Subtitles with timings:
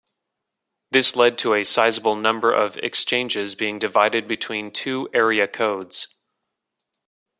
[0.89, 6.07] This led to a sizeable number of exchanges being divided between two area codes.